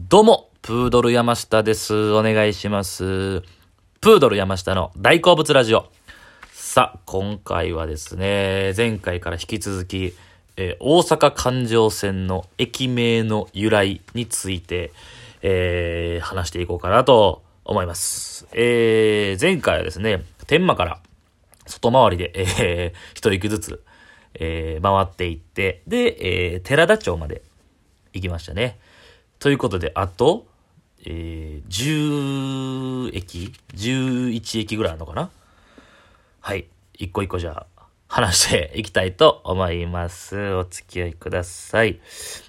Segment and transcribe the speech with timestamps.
[0.00, 2.12] どうも、プードル山下です。
[2.12, 3.42] お願いします。
[4.00, 5.90] プードル山下の大好物ラジオ。
[6.52, 10.14] さあ、今回はですね、前回から引き続き、
[10.56, 14.92] えー大阪環状線の駅名の由来について、
[15.42, 18.46] えー話していこうかなと思います。
[18.52, 21.00] えー前回はですね、天満から
[21.66, 23.84] 外回りで、えー一駅ずつ、
[24.34, 27.42] えー回っていって、で、えー寺田町まで
[28.12, 28.78] 行きましたね。
[29.38, 30.46] ということで、あと、
[31.06, 35.30] えー、10駅 ?11 駅ぐらいあるのかな？
[36.40, 36.66] はい。
[36.94, 40.54] 一個一個じゃあ、話していきたいと思います。
[40.54, 42.00] お付き合いください。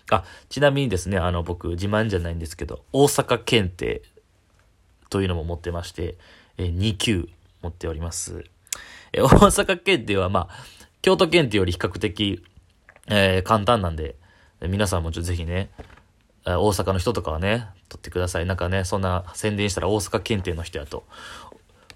[0.09, 4.01] あ、ちなみにですね、あの、僕、自慢じゃないんですけど、大阪検定
[5.11, 6.15] というのも持ってまして、
[6.57, 7.29] えー2級
[7.61, 8.45] 持っております。
[9.13, 10.55] えー大阪検定は、まあ、
[11.03, 12.43] 京都検定より比較的、
[13.07, 14.15] えー簡単なんで、
[14.61, 15.69] 皆さんもちょっとぜひね、
[16.57, 18.45] 大阪の人とかはね、取ってください。
[18.45, 21.05] なんかね、そんな宣伝したら大阪検定の人やと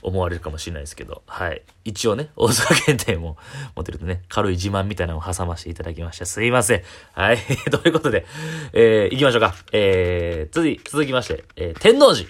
[0.03, 1.61] 思われるかもしれないですけど、はい。
[1.85, 3.37] 一応ね、 大阪検定も
[3.75, 6.25] 持ってるとね、軽い自慢みたいなのを挟ませていただきました。
[6.25, 6.83] すいません。
[7.13, 7.37] はい。
[7.71, 8.25] ということで、
[8.73, 9.55] えー、行きましょうか。
[9.71, 12.29] えー、続い続きまして、えー、天王寺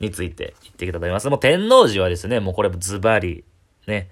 [0.00, 1.28] について言っていきたいと思います。
[1.28, 3.44] もう天王寺はですね、もうこれズバリ、
[3.86, 4.10] ね、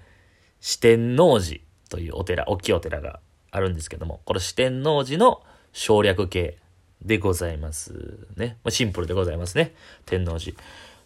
[0.61, 3.19] 四天王寺というお寺、大きいお寺が
[3.51, 6.57] あるんですけども、この四天王寺の省略形
[7.01, 7.93] でございます
[8.37, 8.57] ね。
[8.63, 9.73] まシンプルでございますね。
[10.05, 10.57] 天王寺。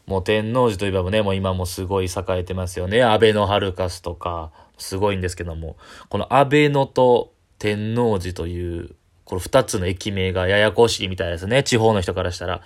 [0.05, 3.03] もう天王寺といえばね、もう今もすごい栄えてますよね。
[3.03, 5.77] 安倍のハルカスとか、すごいんですけども、
[6.09, 8.95] この安倍のと天王寺という、
[9.25, 11.63] この二つの駅名がややこしいみたいですね。
[11.63, 12.61] 地方の人からしたら。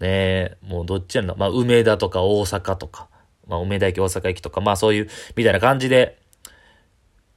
[0.00, 3.08] ね、もうどっちやんのまあ、梅田とか大阪とか、
[3.46, 6.18] まあ、梅田駅、大阪駅とか、まあそういう、みたいな感じで、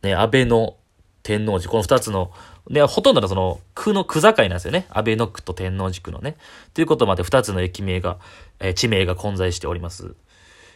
[0.01, 0.77] ね、安倍の
[1.23, 2.31] 天王寺、この二つの、
[2.69, 4.87] ね、ほとんどのその、区の区境なんですよね。
[4.89, 6.35] 安倍の区と天王寺区のね。
[6.73, 8.17] ということまで二つの駅名が、
[8.59, 10.15] えー地名が混在しております。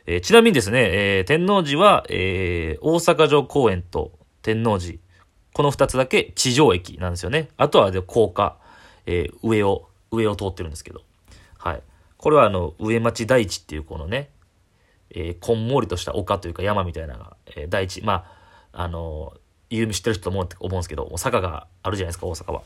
[0.05, 4.99] えーちなみにですね、えー天王寺は、え大阪城公園と天王寺、
[5.53, 7.49] この二つだけ地上駅なんですよね。
[7.57, 8.57] あとはで高架、
[9.05, 11.01] え上を、上を通ってるんですけど。
[11.57, 11.81] はい。
[12.17, 14.29] これはあの、上町大地っていうこのね、
[15.09, 18.25] えこんもりとした丘というか山みたいな、え大地、ま
[18.71, 19.33] あ、あの
[19.77, 22.61] 有名知ってる人と思う思うんですけど、坂があるじゃないですか、大阪は。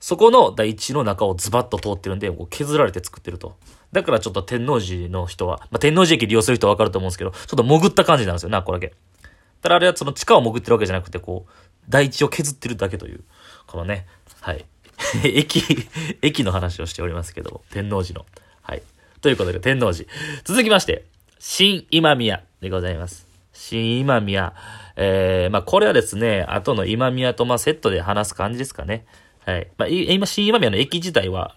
[0.00, 3.56] そこの大地の中をズバッと通ってるんで、こう削られて作ってると。
[3.92, 8.94] だからちょっと天王寺の人は、まあ、天王寺駅利用する人はわかると思うんですけど、ちょっと潜った感じなんですよな、これだけ。
[9.62, 11.52] ただあれはその地下を潜ってるわけじゃなくて、こう、
[11.88, 13.24] 大地を削ってるだけという、
[13.66, 14.06] このね、
[14.40, 14.66] はい。
[15.24, 15.62] 駅、
[16.20, 18.26] 駅の話をしておりますけど、天王寺の。
[18.60, 18.82] はい。
[19.22, 20.06] ということで、天王寺。
[20.44, 21.06] 続きまして、
[21.38, 23.26] 新今宮でございます。
[23.52, 24.52] 新今宮。
[24.96, 29.04] えー、まあ、これはですね、後の今宮とまセットで話す感じですかね。
[29.44, 29.68] はい。
[29.76, 31.56] まあ、今、新今宮の駅自体は、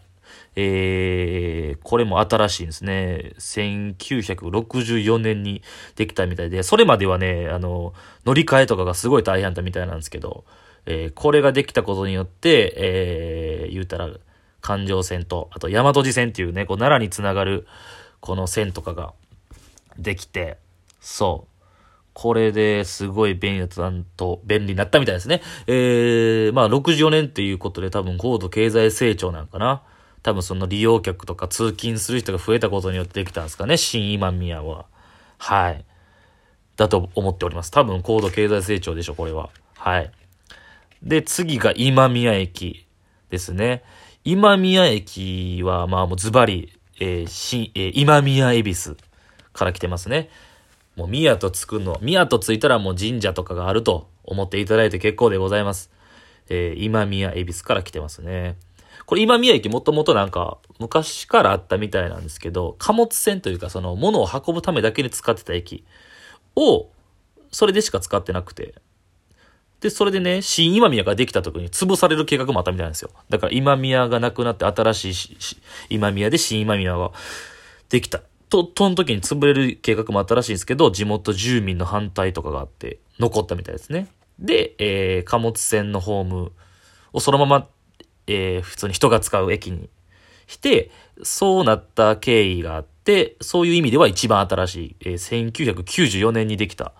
[0.55, 3.33] えー、これも新しいんですね。
[3.37, 5.61] 1964年に
[5.95, 7.93] できたみたいで、それまではね、あの、
[8.25, 10.45] 乗り換えとかがすごい大変だったみたいなんですけど、
[10.85, 14.09] えーこれができたことによって、えー、言うたら、
[14.61, 17.67] 環状線と、あと大和路線っていうね、こう奈良につながる、
[18.19, 19.13] この線とかが
[19.97, 20.57] できて、
[20.99, 21.56] そう。
[22.19, 25.43] これですごい便利だったと、便利になったみたいですね。
[25.67, 29.83] えー、まあ64年っていうことで多分高度経済成長なんかな。
[30.23, 34.87] 多分その利用客とか通勤する人が増えたことによってできたんですかね、新今宮は。
[35.37, 35.85] はい。
[36.75, 37.69] だと思っております。
[37.69, 39.51] 多分高度経済成長でしょ、これは。
[39.75, 40.11] はい。
[41.03, 42.87] で、次が今宮駅
[43.29, 43.83] ですね。
[44.23, 48.97] 今宮駅は、まあもうズバリ、えーしえー今宮恵比寿
[49.53, 50.31] から来てますね。
[50.97, 55.91] もう宮とつくの、宮とついたらもう神社とかがあると思っていただいて結構でございます。
[56.49, 58.57] えー今宮恵比寿から来てますね。
[59.05, 65.85] これ今宮駅もともとなんか昔からあったみたいなんですけど、貨物船というかその物を運ぶためだけに使ってた駅
[66.55, 66.89] を、
[67.51, 68.73] それでしか使ってなくて、
[69.81, 73.11] で、それでね、新今宮ができた時に潰される計画もあったみたいなんですよ。
[73.29, 75.57] だから今宮がなくなって新しいし
[75.89, 77.11] 今宮で新今宮が
[77.89, 78.21] できた。
[78.49, 84.07] と、その時に潰れる計画もあったらしいんですけど、地元住民の反対とかがあって、残ったみたいですね。
[84.39, 86.51] で、えー、貨物船のホーム
[87.13, 87.67] をそのまま、
[88.27, 89.89] えー、普通に人が使う駅に
[90.47, 90.91] して、
[91.23, 96.93] そうなった経緯があって、そういう意味では一番新しい、えー、1994年にできた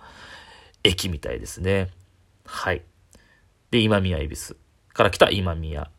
[0.83, 1.89] 駅みたいですね。
[2.45, 2.81] はい。
[3.71, 4.57] で、今宮恵比寿
[4.93, 5.89] から来た今宮。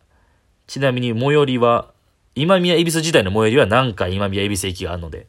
[0.67, 1.93] ちなみに最寄りは、
[2.35, 5.29] 今宮恵比寿自体の最寄りは南海今宮恵比寿駅があるので、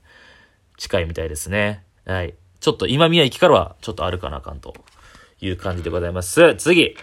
[0.80, 1.84] 近いみたいですね。
[2.06, 2.34] はい。
[2.62, 4.74] ちょっと今宮駅からはちょっと歩かなあかんと
[5.42, 6.56] いう感じでございます。
[6.56, 6.96] 次。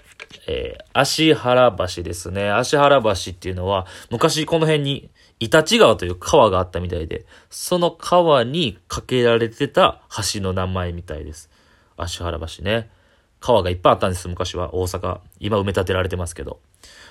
[0.49, 2.50] えー、足原橋ですね。
[2.50, 10.00] 足原橋っていうのは、昔この辺に、イタチ川という川があったみたいで、その川に架けられてた
[10.32, 11.50] 橋の名前みたいです。
[11.99, 12.88] 足原橋ね。
[13.40, 14.75] 川がいっぱいあったんです、昔は。
[14.75, 15.20] 大阪。
[15.38, 16.61] 今埋め立てられてますけど。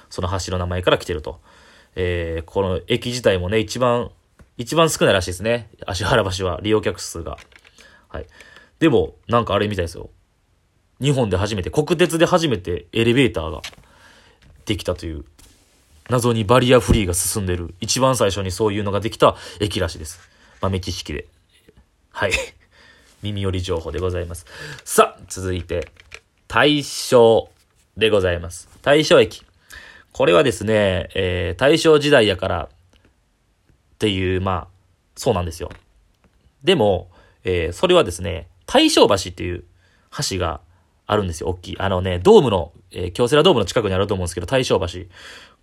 [0.09, 1.39] その橋の名前から来てると。
[1.95, 4.09] えー、この駅自体もね、一番、
[4.57, 5.69] 一番少ないらしいですね。
[5.85, 7.37] 足原橋は利用客数が。
[8.07, 8.25] はい。
[8.79, 10.09] でも、なんかあれみたいですよ。
[11.01, 13.61] 日本で初めて、国鉄で初めてエレベーターが
[14.65, 15.25] できたという、
[16.09, 20.19] 謎にバリアフリーが進んでる、一番最初にそういうのができた駅らしいです。
[20.61, 21.27] 豆知識で。
[22.11, 22.31] はい。
[23.21, 24.45] 耳寄り情報でございます。
[24.85, 25.91] さあ、続いて、
[26.47, 27.49] 大正
[27.97, 28.69] でございます。
[28.81, 29.43] 大正駅。
[30.13, 32.69] これはですね、えー、大正時代やから
[34.05, 34.67] っていう、まあ、
[35.15, 35.71] そうなんですよ。
[36.63, 37.09] でも、
[37.43, 39.63] えー、それはですね、大正橋っていう
[40.29, 40.61] 橋が
[41.07, 41.79] あるんですよ、大きい。
[41.79, 45.09] あのね、ドームの、えー、京セラドームの近くにあると思うんですけど、大正橋。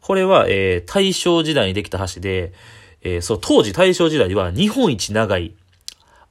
[0.00, 2.52] これは、えー、大正時代にできた橋で、
[3.02, 5.54] えー、そう、当時大正時代では日本一長い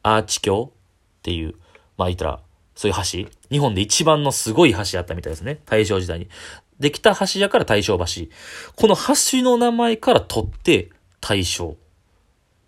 [0.03, 1.55] アーチ橋っていう、
[1.95, 2.39] まあ言ったら、
[2.75, 3.29] そういう橋。
[3.49, 5.61] 日本で一番のすごい橋あったみたいですね。
[5.65, 6.27] 大正時代に。
[6.77, 8.03] できた橋やから大正橋。
[8.75, 10.89] この橋の名前から取って
[11.21, 11.77] 大正。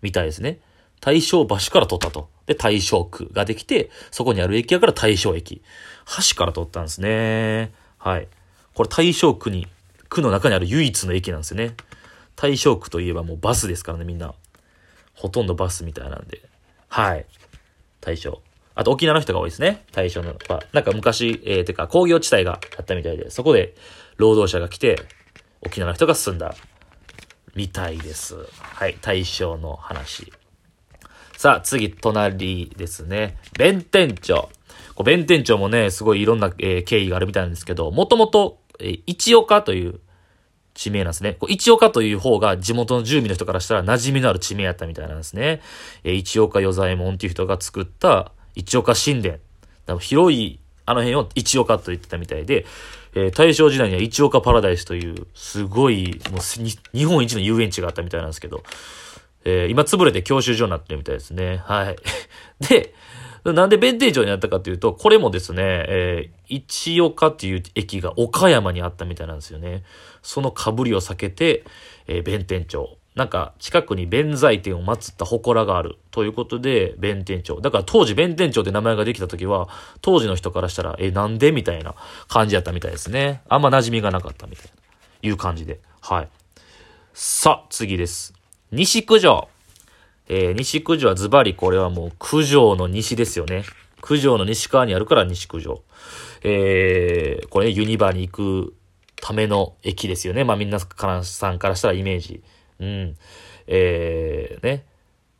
[0.04, 0.60] みたいですね。
[1.00, 2.28] 大正橋から取ったと。
[2.46, 5.62] で、大正区ができて、そこにある駅やから大正駅。
[6.30, 7.72] 橋から取ったんですね。
[7.98, 8.28] はい。
[8.74, 9.66] これ大正区に、
[10.10, 11.74] 区の中にある唯一の駅なんですよね。
[12.36, 14.34] 大正区といえばもうバスですからね、みんな。
[15.14, 16.42] ほとんどバスみたいなんで。
[16.88, 17.24] はい。
[18.02, 18.42] 大正。
[18.74, 19.84] あと沖縄の人が多いですね。
[19.92, 20.34] 大正の。
[20.72, 23.74] なんか昔、えー、てか工業地帯があったみたいで、そこで
[24.18, 25.00] 労働者が来て、
[25.62, 26.54] 沖縄の人が住んだ
[27.54, 28.36] みたいです。
[28.58, 28.96] はい。
[29.00, 30.32] 大正の話。
[31.36, 33.36] さあ、次、隣ですね。
[33.58, 34.48] 弁天町。
[35.04, 40.00] 弁天町もね、すごいいろんな、えー、経緯があるみたいなんですけど、もともと、えー、一岡という
[40.74, 41.34] 地名なんですね。
[41.34, 45.60] こう一岡という方が地元の住民の人からしたら馴染みのある地名やったみたいなんですね。
[46.02, 49.38] えー、一岡与左衛門っていう人が作った一岡神殿。
[49.98, 52.66] 広いあの辺を一岡と言ってたみたいで、
[53.14, 58.62] えー、大正時代には一岡パラダイスという、すごい、もう日本一の遊園地があったみたいなんですけど、
[59.44, 61.58] えー、今潰れて教習所になってるみたいですね。
[61.64, 61.96] はい。
[62.68, 62.94] で、
[63.44, 69.84] なんで弁天町になったかというと、これもですね、えー、一岡っていう駅が岡山にあったみたいなんですよね。
[70.22, 71.64] その被りを避けて、
[72.06, 72.96] えー、弁天町。
[73.14, 75.98] なんか、近くに弁財天を祀った祠がある。
[76.10, 77.60] ということで、弁天町。
[77.60, 79.68] だから当時弁天町って名前ができた時は、
[80.00, 81.94] 当時の人からしたら、え、なんでみたいな
[82.26, 83.42] 感じやったみたいですね。
[83.48, 84.70] あんま馴染みがなかったみたいな、
[85.28, 85.80] いう感じで。
[86.00, 86.28] はい。
[87.12, 88.34] さあ、次です。
[88.72, 89.48] 西九条。
[90.28, 93.62] えー、西九条はズバリこれはもう九条の西ですよね。
[94.02, 95.82] 九条の西側にあるから西九条。
[96.42, 98.74] えー、これね、ユニバーに行く
[99.14, 100.42] ための駅ですよね。
[100.42, 102.42] まあみんなからさんからしたらイメージ。
[102.80, 103.16] うん。
[103.66, 104.84] えー、ね。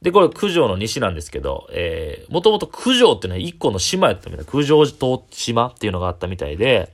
[0.02, 6.92] で、これ九条の西なんですけど、えー、もともと九条っていうのは一個の島やったみたいな、九条島っていうのがあったみたいで、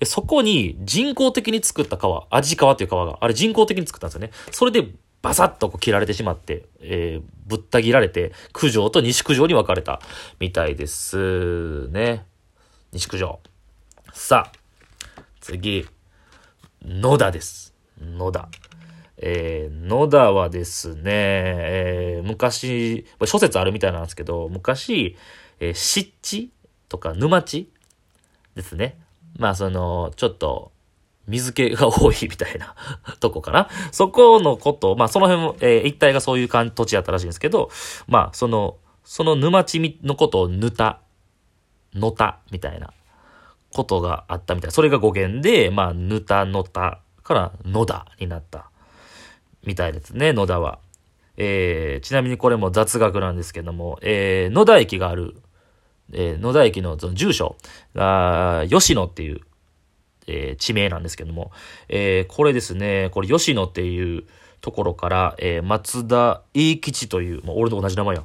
[0.00, 4.30] でそこに人工的に作った川、味川っていう川が、あれ人工的に作ったんですよね。
[4.50, 4.88] それで
[5.22, 10.00] バサッとこう切られてしまって、えー、ぶった切られて、九条と西九条に分かれた
[10.40, 12.26] みたいですね。
[12.90, 13.38] 西九条。
[14.12, 15.86] さあ、次、
[16.84, 17.72] 野田です。
[18.00, 18.48] 野田。
[19.24, 25.16] えー、野田はですね、えー、昔、諸説あるみたいなんですけど、昔、
[25.60, 26.50] えー、湿地
[26.88, 27.70] とか沼地
[28.56, 28.98] ですね。
[29.38, 30.72] まあ、その、ちょっと、
[31.28, 32.74] 水気が多いみたいな
[33.20, 33.68] とこかな。
[33.92, 37.70] そこのこと、まあその辺も、えー、一帯がそういう土地やったらしいんですけど、
[38.08, 40.98] まあその、その沼地のことをぬた、
[41.94, 42.92] のたみたいな
[43.72, 44.72] ことがあったみたい。
[44.72, 48.71] それが語源で、まあぬたのたから野田になった
[49.64, 50.78] みたいですね、野田は。
[51.36, 55.34] えー、ちなみにこれも雑学なんですけども、えー、野田駅がある、
[56.12, 57.56] えー、野田駅のその住所
[57.94, 59.40] が、吉野っていう
[60.26, 61.50] えー、地名なんですけども、
[61.88, 64.24] えー、これですね、これ吉野っていう
[64.60, 68.24] ところから、えー、松田英吉という、まあ、俺と同じ名前や。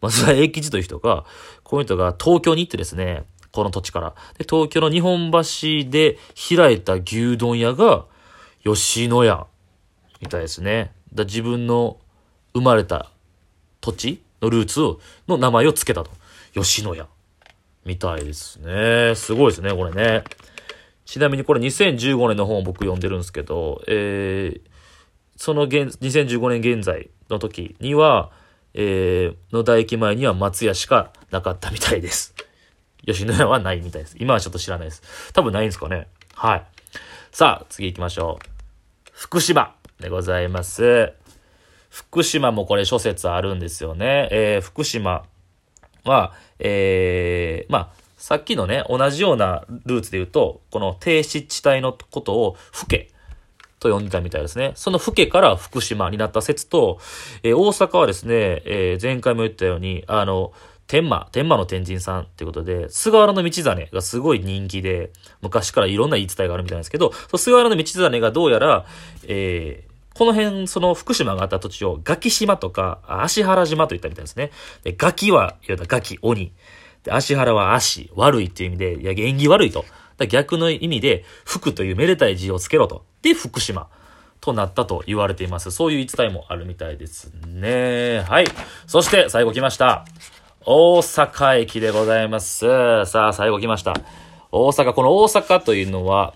[0.00, 1.24] 松田英吉という人が、
[1.62, 4.14] この人が東京に行ってですね、この土地から。
[4.38, 6.18] で、東京の日本橋で
[6.48, 8.04] 開いた牛丼屋が、
[8.62, 9.46] 吉野家、
[10.20, 10.92] みたいですね。
[11.14, 11.98] だ自分の
[12.54, 13.10] 生まれた
[13.80, 14.80] 土地のルーツ
[15.28, 16.10] の名前を付けたと。
[16.54, 17.06] 吉野家。
[17.84, 19.14] みたいですね。
[19.14, 20.24] すごいですね、これね。
[21.04, 24.60] ちなみにこれ2015年の本を僕読んでるんですけど、えー、
[25.36, 28.32] その現、2015年現在の時には、
[28.74, 32.34] えー、野田駅前には松屋しかなかったみたいです。
[33.06, 34.16] 吉野家はないみたいです。
[34.18, 35.32] 今はちょっと知らないです。
[35.32, 36.08] 多分ないんですかね。
[36.34, 36.66] はい。
[37.30, 38.56] さあ、次行きましょう。
[39.12, 41.12] 福島でございます。
[41.88, 44.28] 福島もこれ諸説あるんですよね。
[44.30, 45.24] えー、福島
[46.04, 53.10] は、えー、まあ、さっきのね、同じようなルーツで言うと、この低湿地帯のことを、ふけ
[53.78, 54.72] と呼んでたみたいですね。
[54.74, 56.98] そのふけから福島になった説と、
[57.42, 60.52] えー、大阪はですね、えー、前回も言ったように、あの、
[60.86, 65.10] 天満、天満の天神さんっていうことで、菅原道真がすごい人気で、
[65.42, 68.86] 昔からいろんな言い伝えがあるみたいなんですけど、菅原道真がどうやら、
[69.26, 69.85] えー、
[70.16, 74.50] この辺、その福島があった土地をガキ島とか足原島と言ったみたいですね。
[74.82, 76.54] で、ガキは、いわゆるガキ、鬼。
[77.02, 79.84] で、足原は足、悪いっていう意味で、いや、縁起悪いと。
[80.30, 83.04] 逆の意味で、福というめでたい字をつけろと。
[83.20, 83.88] で、福島。
[84.40, 85.70] となったと言われています。
[85.70, 88.24] そういう言い伝えもあるみたいですね。
[88.26, 88.46] はい。
[88.86, 90.06] そして、最後来ました。
[90.64, 93.04] 大阪駅でございます。
[93.04, 93.92] さあ、最後来ました。
[94.50, 96.32] 大阪、この大阪というのは、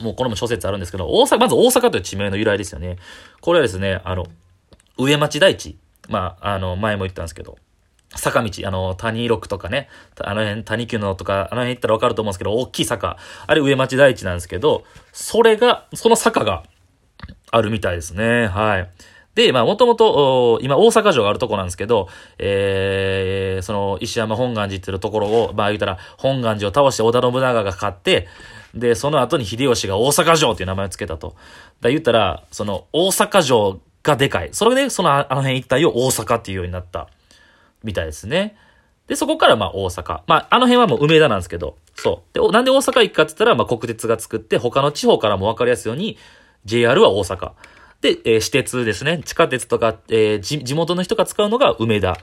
[0.00, 2.96] もうこれも諸説あるんですけど、大阪、まず大阪という地名の由来ですよね。
[3.40, 4.26] これはですね、あの、
[4.98, 5.78] 上町台地。
[6.08, 7.56] まあ、あの、前も言ったんですけど、
[8.16, 9.88] 坂道、あの、谷六とかね、
[10.20, 13.16] あの辺、谷急のとか、あの辺行ったらわかると思うんですけど、大きい坂。
[13.46, 16.64] あれ上町台地なんですけど、それが、その坂が
[17.52, 18.48] あるみたいですね。
[18.48, 18.90] はい。
[19.36, 28.26] で、まあ、もともと、今、大阪城があるとこなんですけど、えー、その、石山本願寺っていうところを、まあ、言うたら、本願寺を倒して織田信長が勝って、
[28.74, 31.34] で、その後に秀吉が大阪城っていう名前を付けたと。
[31.80, 34.50] だ言ったら、その、大阪城がでかい。
[34.52, 37.08] それで、その、あの辺一帯を大阪っていうようになった、
[37.82, 38.56] みたいですね。
[39.06, 40.20] で、そこからまあ大阪。
[40.26, 42.38] まあ、あの辺はもう梅田なんですけど、そう。
[42.38, 46.16] で、なんで大阪行くかって言ったら、まあ国鉄が作って、他の地方からも分かりやすいように、
[46.64, 47.52] JR は大阪。
[48.00, 49.20] で、えー、私鉄ですね。
[49.24, 52.18] 地下鉄とか、えー、地元の人が使うのが梅田。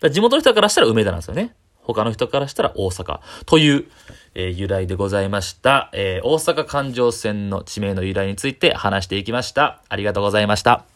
[0.00, 1.54] だ地元の人からしたら梅田なんですよね。
[1.80, 3.20] 他の人からしたら大阪。
[3.46, 3.86] という、
[4.38, 5.90] えー、由来でございました。
[5.92, 9.80] えー、大阪環状線の地名の由来について話していきました。
[9.88, 10.86] ありがとうございました。